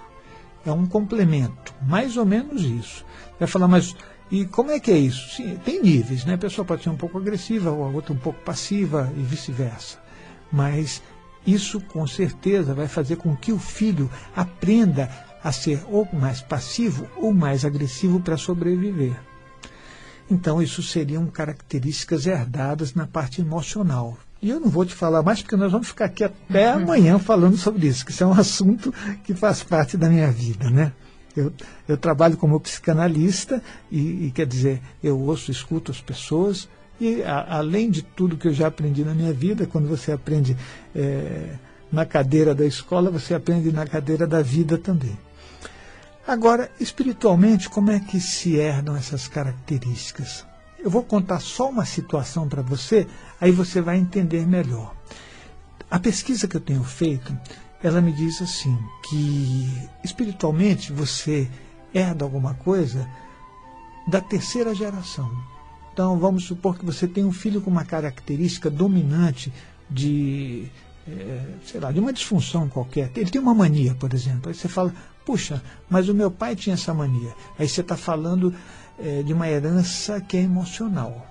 É 0.66 0.72
um 0.72 0.86
complemento, 0.86 1.74
mais 1.82 2.18
ou 2.18 2.26
menos 2.26 2.62
isso. 2.64 3.06
Vai 3.38 3.48
falar, 3.48 3.68
mas 3.68 3.96
e 4.32 4.46
como 4.46 4.72
é 4.72 4.80
que 4.80 4.92
é 4.92 4.98
isso? 4.98 5.36
Sim, 5.36 5.58
tem 5.64 5.82
níveis, 5.82 6.24
né? 6.24 6.36
A 6.36 6.38
pessoa 6.38 6.66
pode 6.66 6.84
ser 6.84 6.90
um 6.90 6.98
pouco 6.98 7.18
agressiva, 7.18 7.70
a 7.70 7.74
outra 7.74 8.14
um 8.14 8.18
pouco 8.18 8.40
passiva 8.42 9.12
e 9.18 9.22
vice-versa 9.22 10.05
mas 10.56 11.02
isso 11.46 11.82
com 11.82 12.08
certeza 12.08 12.74
vai 12.74 12.88
fazer 12.88 13.18
com 13.18 13.36
que 13.36 13.52
o 13.52 13.60
filho 13.60 14.10
aprenda 14.34 15.12
a 15.44 15.52
ser 15.52 15.84
ou 15.90 16.08
mais 16.14 16.42
passivo 16.42 17.08
ou 17.18 17.34
mais 17.34 17.66
agressivo 17.66 18.22
para 18.22 18.38
sobreviver. 18.38 19.16
Então, 20.32 20.60
isso 20.62 20.82
seriam 20.82 21.28
características 21.28 22.26
herdadas 22.26 22.96
na 22.96 23.06
parte 23.06 23.42
emocional. 23.42 24.18
E 24.42 24.50
eu 24.50 24.60
não 24.60 24.70
vou 24.70 24.86
te 24.86 24.96
falar 24.96 25.22
mais, 25.22 25.42
porque 25.42 25.56
nós 25.56 25.72
vamos 25.72 25.90
ficar 25.90 26.06
aqui 26.06 26.24
até 26.24 26.72
amanhã 26.72 27.20
falando 27.20 27.58
sobre 27.58 27.88
isso, 27.88 28.06
que 28.06 28.12
isso 28.12 28.24
é 28.24 28.28
um 28.28 28.34
assunto 28.34 28.94
que 29.24 29.36
faz 29.36 29.62
parte 29.62 29.98
da 29.98 30.10
minha 30.10 30.32
vida, 30.32 30.70
né? 30.70 30.94
Eu, 31.36 31.52
eu 31.88 31.98
trabalho 31.98 32.38
como 32.38 32.60
psicanalista 32.60 33.62
e, 33.92 34.28
e, 34.28 34.32
quer 34.32 34.48
dizer, 34.48 34.82
eu 35.04 35.20
ouço, 35.20 35.52
escuto 35.52 35.92
as 35.92 36.00
pessoas, 36.00 36.70
e 37.00 37.24
a, 37.24 37.58
além 37.58 37.90
de 37.90 38.02
tudo 38.02 38.38
que 38.38 38.48
eu 38.48 38.54
já 38.54 38.68
aprendi 38.68 39.04
na 39.04 39.14
minha 39.14 39.34
vida, 39.34 39.66
quando 39.66 39.88
você 39.88 40.12
aprende 40.12 40.56
é, 40.96 41.56
na 41.92 42.06
cadeira 42.06 42.54
da 42.56 42.66
escola, 42.66 43.12
você 43.12 43.34
aprende 43.34 43.72
na 43.72 43.86
cadeira 43.86 44.26
da 44.26 44.42
vida 44.42 44.78
também. 44.78 45.18
Agora, 46.28 46.72
espiritualmente, 46.80 47.70
como 47.70 47.92
é 47.92 48.00
que 48.00 48.20
se 48.20 48.56
herdam 48.56 48.96
essas 48.96 49.28
características? 49.28 50.46
Eu 50.80 50.90
vou 50.90 51.04
contar 51.04 51.40
só 51.40 51.70
uma 51.70 51.86
situação 51.86 52.48
para 52.48 52.62
você, 52.62 53.08
aí 53.40 53.52
você 53.52 53.82
vai 53.82 53.98
entender 53.98 54.48
melhor. 54.48 54.96
A 55.90 56.00
pesquisa 56.00 56.48
que 56.48 56.58
eu 56.58 56.62
tenho 56.62 56.84
feito, 56.84 57.36
ela 57.82 58.02
me 58.02 58.12
diz 58.12 58.42
assim, 58.42 58.78
que 59.08 59.90
espiritualmente 60.04 60.92
você 60.92 61.48
herda 61.94 62.26
alguma 62.26 62.56
coisa 62.56 63.08
da 64.08 64.20
terceira 64.20 64.74
geração. 64.74 65.32
Então, 65.96 66.20
vamos 66.20 66.44
supor 66.44 66.78
que 66.78 66.86
você 66.86 67.08
tem 67.08 67.24
um 67.24 67.32
filho 67.32 67.62
com 67.62 67.70
uma 67.70 67.86
característica 67.86 68.70
dominante 68.70 69.50
de, 69.90 70.68
é, 71.08 71.42
sei 71.64 71.80
lá, 71.80 71.90
de 71.90 72.02
uma 72.02 72.12
disfunção 72.12 72.68
qualquer. 72.68 73.10
Ele 73.16 73.30
tem 73.30 73.40
uma 73.40 73.54
mania, 73.54 73.96
por 73.96 74.14
exemplo. 74.14 74.50
Aí 74.50 74.54
você 74.54 74.68
fala, 74.68 74.94
puxa, 75.26 75.64
mas 75.90 76.10
o 76.10 76.14
meu 76.14 76.30
pai 76.30 76.54
tinha 76.54 76.74
essa 76.74 76.94
mania. 76.94 77.34
Aí 77.58 77.66
você 77.66 77.80
está 77.80 77.96
falando 77.96 78.54
é, 79.00 79.24
de 79.24 79.32
uma 79.32 79.48
herança 79.48 80.20
que 80.20 80.36
é 80.36 80.42
emocional. 80.42 81.26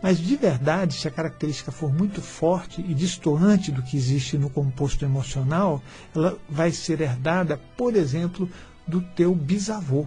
Mas 0.00 0.18
de 0.18 0.36
verdade, 0.36 0.94
se 0.94 1.08
a 1.08 1.10
característica 1.10 1.72
for 1.72 1.92
muito 1.92 2.22
forte 2.22 2.80
e 2.80 2.94
distoante 2.94 3.72
do 3.72 3.82
que 3.82 3.96
existe 3.96 4.38
no 4.38 4.48
composto 4.48 5.04
emocional, 5.04 5.82
ela 6.14 6.38
vai 6.48 6.70
ser 6.70 7.00
herdada, 7.00 7.60
por 7.76 7.96
exemplo, 7.96 8.48
do 8.86 9.00
teu 9.00 9.34
bisavô. 9.34 10.06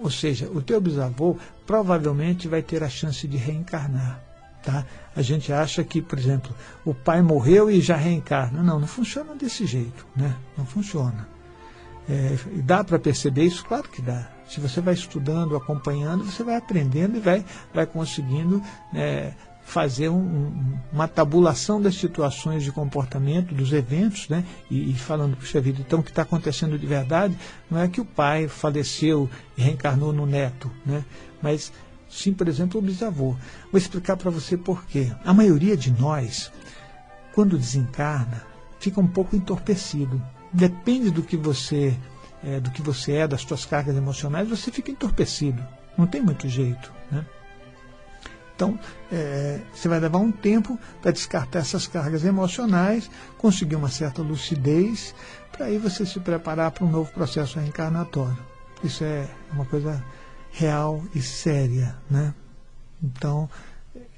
Ou 0.00 0.10
seja, 0.10 0.48
o 0.48 0.62
teu 0.62 0.80
bisavô 0.80 1.36
provavelmente 1.66 2.48
vai 2.48 2.62
ter 2.62 2.82
a 2.82 2.88
chance 2.88 3.26
de 3.26 3.36
reencarnar. 3.36 4.22
Tá? 4.62 4.84
A 5.14 5.22
gente 5.22 5.52
acha 5.52 5.82
que, 5.84 6.02
por 6.02 6.18
exemplo, 6.18 6.54
o 6.84 6.92
pai 6.92 7.22
morreu 7.22 7.70
e 7.70 7.80
já 7.80 7.96
reencarna. 7.96 8.62
Não, 8.62 8.78
não 8.78 8.86
funciona 8.86 9.34
desse 9.34 9.66
jeito. 9.66 10.06
Né? 10.14 10.34
Não 10.56 10.66
funciona. 10.66 11.28
É, 12.08 12.36
dá 12.64 12.82
para 12.82 12.98
perceber 12.98 13.44
isso? 13.44 13.64
Claro 13.64 13.88
que 13.88 14.00
dá. 14.00 14.28
Se 14.48 14.60
você 14.60 14.80
vai 14.80 14.94
estudando, 14.94 15.56
acompanhando, 15.56 16.24
você 16.24 16.42
vai 16.42 16.56
aprendendo 16.56 17.18
e 17.18 17.20
vai, 17.20 17.44
vai 17.74 17.86
conseguindo 17.86 18.62
é, 18.94 19.32
fazer 19.68 20.08
um, 20.08 20.78
uma 20.90 21.06
tabulação 21.06 21.80
das 21.80 21.94
situações 21.94 22.64
de 22.64 22.72
comportamento, 22.72 23.54
dos 23.54 23.70
eventos, 23.70 24.26
né? 24.26 24.42
E, 24.70 24.90
e 24.90 24.94
falando, 24.94 25.36
puxa 25.36 25.60
vida, 25.60 25.78
então 25.86 26.00
o 26.00 26.02
que 26.02 26.08
está 26.08 26.22
acontecendo 26.22 26.78
de 26.78 26.86
verdade 26.86 27.36
não 27.70 27.78
é 27.78 27.86
que 27.86 28.00
o 28.00 28.04
pai 28.04 28.48
faleceu 28.48 29.28
e 29.58 29.62
reencarnou 29.62 30.10
no 30.10 30.24
neto, 30.24 30.70
né? 30.86 31.04
Mas 31.42 31.70
sim, 32.08 32.32
por 32.32 32.48
exemplo, 32.48 32.80
o 32.80 32.82
bisavô. 32.82 33.36
Vou 33.70 33.78
explicar 33.78 34.16
para 34.16 34.30
você 34.30 34.56
por 34.56 34.86
quê. 34.86 35.12
A 35.22 35.34
maioria 35.34 35.76
de 35.76 35.90
nós, 35.92 36.50
quando 37.34 37.58
desencarna, 37.58 38.42
fica 38.80 38.98
um 39.02 39.06
pouco 39.06 39.36
entorpecido. 39.36 40.20
Depende 40.50 41.10
do 41.10 41.22
que 41.22 41.36
você 41.36 41.94
é, 42.42 42.58
do 42.58 42.70
que 42.70 42.80
você 42.80 43.12
é, 43.12 43.28
das 43.28 43.42
suas 43.42 43.66
cargas 43.66 43.94
emocionais, 43.94 44.48
você 44.48 44.72
fica 44.72 44.90
entorpecido. 44.90 45.62
Não 45.96 46.06
tem 46.06 46.22
muito 46.22 46.48
jeito. 46.48 46.90
Né? 47.10 47.26
Então, 48.58 48.76
é, 49.12 49.60
você 49.72 49.86
vai 49.86 50.00
levar 50.00 50.18
um 50.18 50.32
tempo 50.32 50.76
para 51.00 51.12
descartar 51.12 51.60
essas 51.60 51.86
cargas 51.86 52.24
emocionais, 52.24 53.08
conseguir 53.38 53.76
uma 53.76 53.88
certa 53.88 54.20
lucidez, 54.20 55.14
para 55.52 55.66
aí 55.66 55.78
você 55.78 56.04
se 56.04 56.18
preparar 56.18 56.72
para 56.72 56.84
um 56.84 56.90
novo 56.90 57.08
processo 57.12 57.60
reencarnatório. 57.60 58.36
Isso 58.82 59.04
é 59.04 59.28
uma 59.52 59.64
coisa 59.64 60.04
real 60.50 61.04
e 61.14 61.22
séria. 61.22 61.96
Né? 62.10 62.34
Então, 63.00 63.48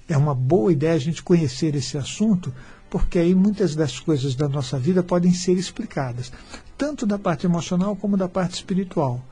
é 0.08 0.16
uma 0.16 0.34
boa 0.34 0.72
ideia 0.72 0.94
a 0.94 0.98
gente 0.98 1.22
conhecer 1.22 1.74
esse 1.74 1.98
assunto, 1.98 2.50
porque 2.88 3.18
aí 3.18 3.34
muitas 3.34 3.76
das 3.76 4.00
coisas 4.00 4.34
da 4.34 4.48
nossa 4.48 4.78
vida 4.78 5.02
podem 5.02 5.34
ser 5.34 5.58
explicadas, 5.58 6.32
tanto 6.78 7.04
da 7.04 7.18
parte 7.18 7.44
emocional 7.44 7.94
como 7.94 8.16
da 8.16 8.26
parte 8.26 8.54
espiritual. 8.54 9.22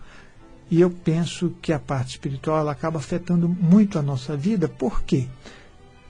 E 0.70 0.80
eu 0.80 0.90
penso 0.90 1.54
que 1.62 1.72
a 1.72 1.78
parte 1.78 2.10
espiritual 2.10 2.68
acaba 2.68 2.98
afetando 2.98 3.48
muito 3.48 3.98
a 3.98 4.02
nossa 4.02 4.36
vida, 4.36 4.68
por 4.68 5.02
quê? 5.02 5.26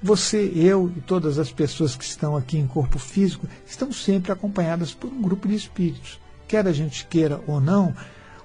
Você, 0.03 0.53
eu 0.55 0.93
e 0.97 1.01
todas 1.01 1.39
as 1.39 1.51
pessoas 1.51 1.97
que 1.97 2.05
estão 2.05 2.37
aqui 2.37 2.57
em 2.57 2.67
corpo 2.67 2.99
físico 2.99 3.49
estão 3.67 3.93
sempre 3.93 4.31
acompanhadas 4.31 4.95
por 4.95 5.11
um 5.13 5.21
grupo 5.21 5.49
de 5.49 5.55
espíritos. 5.55 6.21
Quer 6.47 6.67
a 6.67 6.73
gente 6.73 7.07
queira 7.07 7.41
ou 7.47 7.61
não, 7.61 7.95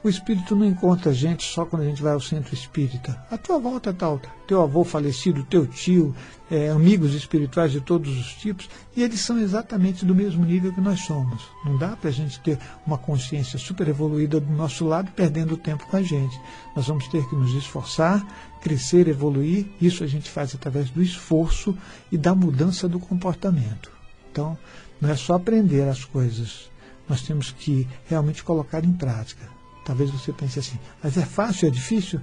o 0.04 0.10
espírito 0.10 0.54
não 0.56 0.66
encontra 0.66 1.12
a 1.12 1.14
gente 1.14 1.46
só 1.46 1.66
quando 1.66 1.84
a 1.84 1.86
gente 1.86 2.02
vai 2.02 2.12
ao 2.12 2.20
centro 2.20 2.54
espírita. 2.54 3.18
A 3.32 3.38
tua 3.38 3.58
volta 3.58 3.92
é 3.92 3.94
tal, 3.94 4.20
teu 4.46 4.62
avô 4.62 4.84
falecido, 4.84 5.46
teu 5.46 5.66
tio, 5.66 6.14
é, 6.52 6.70
amigos 6.70 7.14
espirituais 7.14 7.72
de 7.72 7.80
todos 7.80 8.18
os 8.18 8.34
tipos, 8.34 8.70
e 8.96 9.02
eles 9.02 9.22
são 9.22 9.40
exatamente 9.40 10.04
do 10.06 10.14
mesmo 10.14 10.44
nível 10.44 10.74
que 10.74 10.82
nós 10.82 11.00
somos. 11.00 11.44
Não 11.64 11.78
dá 11.78 11.96
para 11.96 12.10
a 12.10 12.14
gente 12.14 12.38
ter 12.42 12.60
uma 12.86 12.98
consciência 12.98 13.58
super 13.58 13.88
evoluída 13.88 14.42
do 14.42 14.52
nosso 14.52 14.86
lado 14.86 15.10
perdendo 15.16 15.56
tempo 15.56 15.88
com 15.88 15.96
a 15.96 16.04
gente. 16.04 16.38
Nós 16.76 16.88
vamos 16.88 17.08
ter 17.08 17.26
que 17.30 17.36
nos 17.36 17.54
esforçar, 17.54 18.26
crescer, 18.62 19.08
evoluir. 19.08 19.68
Isso 19.80 20.04
a 20.04 20.08
gente 20.08 20.30
faz 20.30 20.54
através 20.54 20.90
do 20.90 21.02
esforço 21.02 21.78
e 22.12 22.18
da 22.18 22.36
mudança 22.36 22.90
do 22.90 23.00
comportamento. 23.00 23.90
Então, 24.30 24.58
não 25.00 25.10
é 25.10 25.16
só 25.16 25.36
aprender 25.36 25.88
as 25.88 26.04
coisas, 26.04 26.70
nós 27.08 27.22
temos 27.22 27.52
que 27.52 27.88
realmente 28.08 28.44
colocar 28.44 28.84
em 28.84 28.92
prática. 28.92 29.54
Talvez 29.84 30.10
você 30.10 30.32
pense 30.32 30.60
assim, 30.60 30.80
mas 31.02 31.18
é 31.18 31.26
fácil, 31.26 31.68
é 31.68 31.72
difícil? 31.72 32.20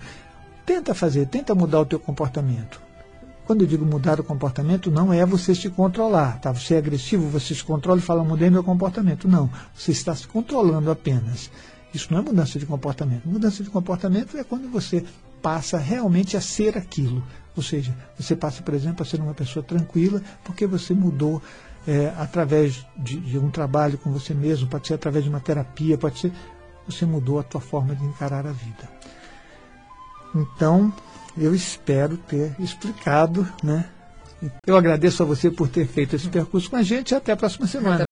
Tenta 0.65 0.95
fazer, 0.95 1.27
tenta 1.27 1.55
mudar 1.55 1.81
o 1.81 1.87
teu 1.87 1.99
comportamento. 1.99 2.81
Quando 3.47 3.63
eu 3.63 3.67
digo 3.67 3.85
mudar 3.85 4.21
o 4.21 4.25
comportamento, 4.25 4.91
não 4.91 5.13
é 5.13 5.27
você 5.27 5.55
se 5.55 5.69
controlar, 5.69 6.39
tá? 6.41 6.53
Você 6.53 6.75
é 6.75 6.79
agressivo, 6.79 7.29
você 7.29 7.55
se 7.55 7.65
controla 7.65 7.99
e 7.99 8.03
fala, 8.03 8.23
mudei 8.23 8.49
meu 8.49 8.63
comportamento. 8.63 9.27
Não, 9.27 9.51
você 9.75 9.91
está 9.91 10.15
se 10.15 10.29
controlando 10.29 10.91
apenas. 10.91 11.51
Isso 11.93 12.13
não 12.13 12.21
é 12.21 12.23
mudança 12.23 12.59
de 12.59 12.67
comportamento. 12.67 13.29
Mudança 13.29 13.65
de 13.65 13.71
comportamento 13.71 14.37
é 14.37 14.45
quando 14.45 14.71
você 14.71 15.05
passa 15.43 15.79
realmente 15.79 16.37
a 16.37 16.41
ser 16.41 16.79
aquilo. 16.79 17.25
Ou 17.57 17.63
seja, 17.63 17.93
você 18.17 18.37
passa, 18.37 18.63
por 18.63 18.75
exemplo, 18.75 19.03
a 19.03 19.05
ser 19.05 19.21
uma 19.21 19.35
pessoa 19.35 19.65
tranquila 19.65 20.23
porque 20.45 20.67
você 20.67 20.95
mudou 20.95 21.43
é, 21.87 22.13
através 22.19 22.87
de, 22.97 23.19
de 23.19 23.39
um 23.39 23.51
trabalho 23.51 23.99
com 23.99 24.13
você 24.13 24.35
mesmo, 24.35 24.69
pode 24.69 24.87
ser 24.87 24.95
através 24.95 25.25
de 25.25 25.31
uma 25.31 25.41
terapia, 25.41 25.99
pode 25.99 26.21
ser 26.21 26.33
você 26.87 27.07
mudou 27.07 27.39
a 27.39 27.43
tua 27.43 27.61
forma 27.61 27.95
de 27.95 28.05
encarar 28.05 28.47
a 28.47 28.53
vida. 28.53 28.89
Então, 30.35 30.93
eu 31.37 31.55
espero 31.55 32.17
ter 32.17 32.55
explicado, 32.59 33.47
né? 33.63 33.89
Eu 34.67 34.77
agradeço 34.77 35.23
a 35.23 35.27
você 35.27 35.51
por 35.51 35.69
ter 35.69 35.87
feito 35.87 36.17
esse 36.17 36.29
percurso 36.29 36.71
com 36.71 36.77
a 36.77 36.83
gente 36.83 37.11
e 37.11 37.15
até 37.15 37.33
a 37.33 37.37
próxima 37.37 37.67
semana. 37.67 38.05